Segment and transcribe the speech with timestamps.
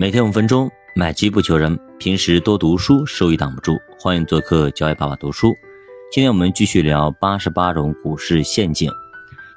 [0.00, 1.76] 每天五分钟，买基不求人。
[1.98, 3.76] 平时多读书，收益挡不住。
[3.98, 5.52] 欢迎做客教育爸爸读书。
[6.12, 8.88] 今天我们继续聊八十八种股市陷阱。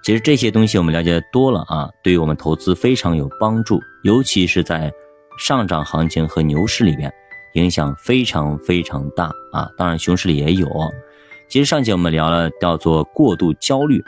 [0.01, 4.91] 其实这些东西我们了解多了啊，对于我们投资非常有帮助，尤其是在
[5.37, 7.13] 上涨行情和牛市里边，
[7.53, 9.69] 影响非常非常大啊。
[9.77, 10.67] 当然，熊市里也有。
[11.47, 14.03] 其实上节我们聊了叫做过度焦虑。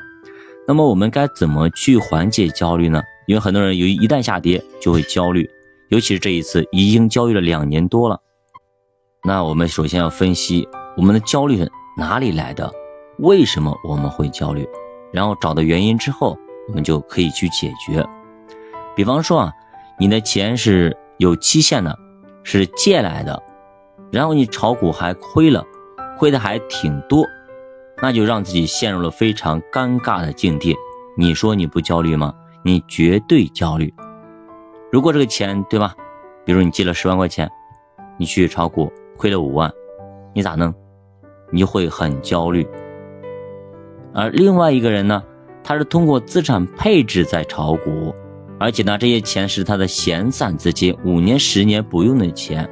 [0.68, 3.04] 那么我们该怎么去缓解焦虑呢？
[3.28, 5.48] 因为很多人由于一旦下跌就会焦虑，
[5.94, 8.20] 尤其是这一次已经焦虑了两年多了。
[9.24, 12.74] 那我们首先要分析我们的焦虑是哪里来的，
[13.20, 14.68] 为什么我们会焦虑，
[15.12, 16.36] 然后找到原因之后，
[16.68, 18.04] 我们就可以去解决。
[18.96, 19.52] 比方说啊，
[20.00, 21.96] 你的钱是有期限的，
[22.42, 23.40] 是借来的，
[24.12, 25.64] 然后你炒股还亏了，
[26.18, 27.24] 亏的还挺多。
[28.02, 30.76] 那就让自己陷入了非常尴尬的境地。
[31.20, 32.34] 你说你不焦虑吗？
[32.66, 33.94] 你绝对焦虑。
[34.94, 35.96] 如果这个钱，对吧？
[36.46, 37.50] 比如你借了十万块钱，
[38.16, 39.74] 你去炒股亏了五万，
[40.36, 40.72] 你咋弄？
[41.50, 42.64] 你就会很焦虑。
[44.14, 45.24] 而另外一个人呢，
[45.64, 48.14] 他是通过资产配置在炒股，
[48.60, 52.70] 而且呢，这些钱是他的闲散资金，五年、十年不用的钱，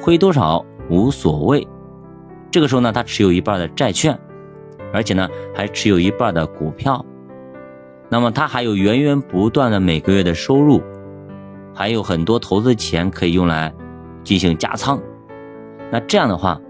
[0.00, 1.66] 亏多少无所谓。
[2.52, 4.16] 这个时候呢，他持有一半的债券。
[4.92, 7.04] 而且呢，还持有一半的股票，
[8.08, 10.80] 那么他还有源源不断的每个月的收入，
[11.74, 13.74] 还有很多投资钱可以用来
[14.22, 15.00] 进行加仓。
[15.90, 16.60] 那这样的话，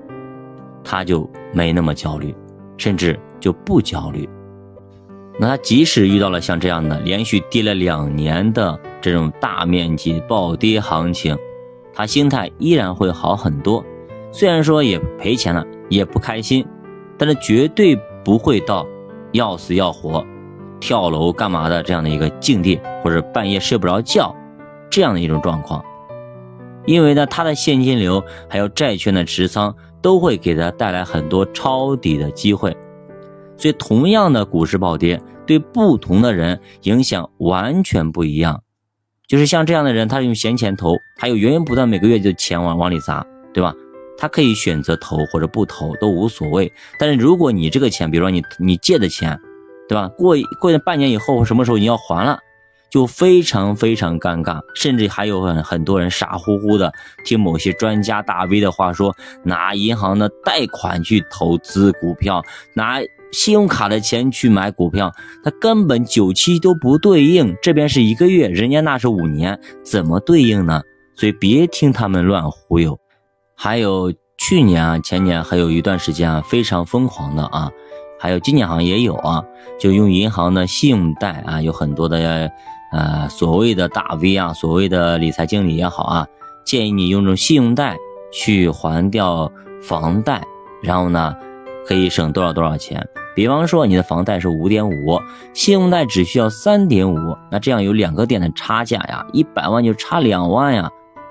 [0.83, 2.35] 他就没那么焦虑，
[2.77, 4.29] 甚至就不焦虑。
[5.39, 11.37] 那他即使遇到了像这样的连续跌了两年的这种大面积暴跌行情，
[11.93, 13.85] 他心态依然会好很多。
[14.33, 16.67] 虽然说也赔钱了，也不开心，
[17.19, 17.97] 但是绝对。
[18.25, 18.87] 不会到
[19.33, 20.25] 要死要活、
[20.81, 24.35] 跳楼干嘛的这样的一个境地，或者半夜睡不着觉
[24.95, 25.85] 这样的一种状况，
[26.87, 32.77] 因为呢，他的现金流还有债券的持仓都会给他带来很多抄底的机会，
[33.57, 38.63] 所以同样的股市暴跌，对不同的人影响完全不一样。
[39.27, 43.75] 就是像这样的人，他用闲钱投，还有源源不断每个月就钱往往里砸，对吧？
[44.17, 49.37] 他可以选择投或者不投都无所谓，但是如果你这个钱，比如说你你借的钱，
[49.89, 50.07] 对吧？
[50.17, 52.39] 过过半年以后什么时候你要还了，
[52.95, 56.93] 就非常非常尴尬，甚至还有很很多人傻乎乎的
[57.25, 59.13] 听某些专家大 V 的话说，
[59.43, 62.41] 拿银行的贷款去投资股票，
[62.73, 63.01] 拿
[63.33, 65.13] 信用卡的钱去买股票，
[65.43, 70.81] 它根本九期都不对应，这边是一个月，人家那是五年，怎么对应呢？
[71.17, 72.97] 所以别听他们乱忽悠。
[73.57, 77.69] 还有去年啊、前年还有一段时间啊，非常疯狂的啊，
[78.21, 79.43] 还有今年好像也有啊，
[79.81, 82.49] 就用银行的信用贷啊，有很多的
[82.95, 86.27] 呃所谓的大 V 啊，所谓的理财经理也好啊，
[86.65, 87.97] 建议你用这种信用贷
[88.33, 89.51] 去还掉
[89.83, 90.41] 房贷，
[90.81, 91.35] 然后呢
[91.85, 93.05] 可以省多少多少钱。
[93.35, 95.21] 比方说你的房贷是五点五，
[95.53, 100.89] 信用贷只需要三点五，那这样有两个点的差价呀，一百万就差两万呀，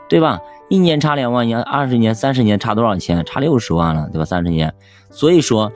[0.09, 0.37] 对吧？
[0.67, 3.23] 一年差两万，你二十年、三十年差多少钱？
[3.23, 4.25] 差六十万了，对吧？
[4.25, 4.73] 三十年，
[5.09, 5.71] 所以说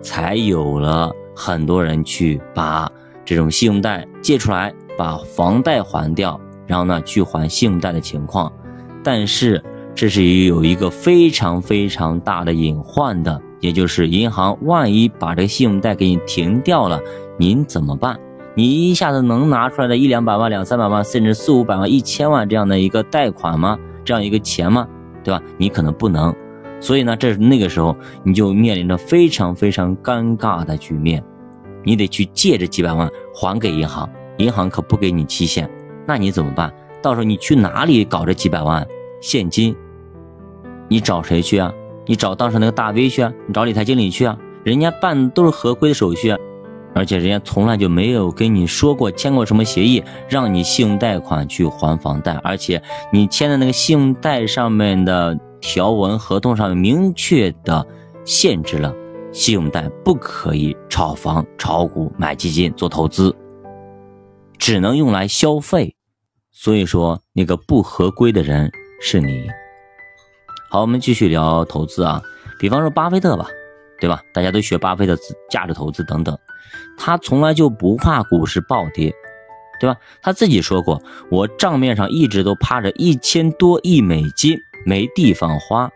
[0.00, 2.88] 才有了很多人去把
[3.24, 8.52] 这种信用贷借出来，把房贷还掉，然后呢去还信用贷的情况。
[9.02, 9.62] 但是
[9.94, 17.00] 这是有一个非常非常大的隐患的，也就是银行万一把这个信用贷给你停掉了，
[17.38, 18.18] 您怎么办？
[18.54, 23.78] 你一下子能拿出来的一两百万、两三百万，甚至四五百万、一千万这样的一个贷款吗？
[24.04, 24.86] 这样一个钱吗？
[25.24, 25.42] 对吧？
[25.56, 26.34] 你可能不能，
[26.80, 31.22] 所以呢，这是那个时候你就面临着非常非常尴尬的局面，
[31.82, 35.68] 你得去借这几百万还给银行，银行可不给你期限，
[36.06, 36.72] 那你怎么办？
[37.02, 38.86] 到时候你去哪里搞这几百万
[39.20, 39.74] 现金？
[40.88, 41.72] 你找谁去啊？
[42.06, 43.32] 你找当时那个大 V 去啊？
[43.46, 44.36] 你找理财经理去啊？
[44.64, 46.34] 人家办都是合规的手续。
[46.94, 52.34] 而且人家从来就没有跟你说过签过什么协议，让你信用贷款去还房贷。
[52.44, 57.86] 而且你签的那个信用贷上面的条文合同上面明确的
[58.26, 58.94] 限制了，
[59.32, 63.34] 信用贷不可以炒房、炒股、买基金、做投资，
[64.62, 65.96] 只能用来消费。
[66.52, 68.70] 所以说那个不合规的人
[69.00, 69.48] 是你。
[70.70, 72.22] 好，我们继续聊投资啊，
[72.60, 73.48] 比方说巴菲特吧。
[74.00, 74.20] 对吧？
[74.32, 75.16] 大家都学巴菲特
[75.48, 76.36] 价值投资等等，
[76.98, 79.14] 他从来就不怕股市暴跌，
[79.78, 79.96] 对吧？
[80.20, 81.00] 他自己说过，
[81.30, 85.88] 我账面上一直都趴着一千多亿美金，没地方花，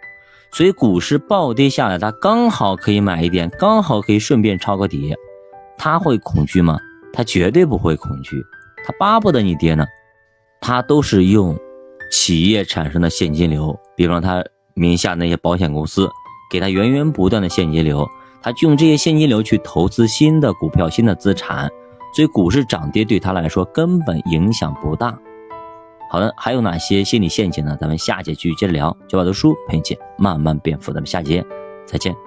[0.53, 5.13] 所以股市暴跌下来，他刚好可以买一点，刚好可以顺便抄个底。
[5.77, 6.79] 他会恐惧吗？
[7.13, 8.41] 他绝对不会恐惧，
[8.87, 9.85] 他巴不得你跌呢。
[10.61, 11.59] 他都是用
[12.11, 14.43] 企业产生的现金流，比方他
[14.75, 16.09] 名下那些保险公司
[16.51, 18.09] 给他源源不断的现金流，
[18.41, 21.69] 他就用这些现金流去投资新的股票、新的资产，
[22.15, 25.19] 所以股市涨跌对他来说根本影响不大。
[26.11, 27.77] 好的，还有哪些心理陷阱呢？
[27.81, 28.97] 咱们下节继续接着聊。
[29.09, 29.83] 九把读书陪你
[30.17, 31.45] 慢慢变富，咱们下节
[31.85, 32.26] 再见。